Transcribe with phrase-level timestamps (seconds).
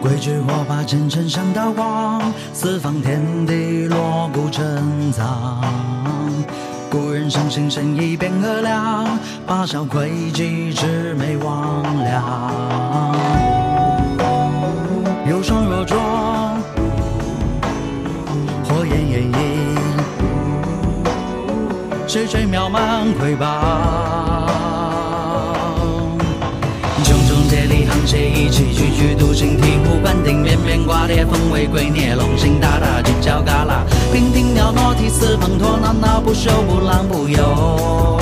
[0.00, 5.60] 桂枝火把阵阵闪刀光，四方天地锣鼓震藏。
[6.88, 12.20] 故人伤心神意变恶凉，八小魁戟魑魅魍魉。
[15.28, 16.56] 有双若妆，
[18.68, 19.76] 火焰眼影，
[22.06, 24.65] 谁吹渺茫魁拔？
[28.56, 38.15] 沆瀣一气，踽踽独行，醍醐灌顶，绵绵挂蝶，凤尾龟孽，龙行大大，犄角旮旯，娉婷袅娜，涕泗滂沱，闹闹不休，不浪不游。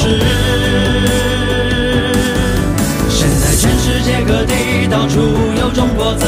[0.00, 0.08] 事。
[3.10, 5.20] 现在全世界各地到处
[5.60, 6.24] 有中国字，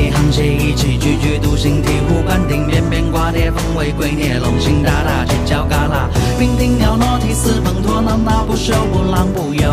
[0.00, 9.68] 力，沆瀣一气，踽踽独行，醍醐灌顶，绵绵挂蝶，凤尾龟孽，龙行大大，犄角旮旯，娉婷袅娜，涕泗滂沱，闹闹不休，不浪不游。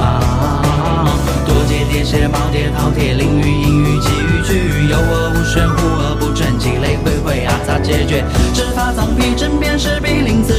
[0.00, 1.12] 啊，
[1.44, 8.24] 多阶叠写，耄耋饕餮，囹圄隐圄，奇遇趣遇，有恶无玄，无而不全，积累回回啊，咋解决？
[8.54, 10.57] 尺法藏皮，针砭时弊，临此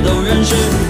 [0.00, 0.87] 都认识。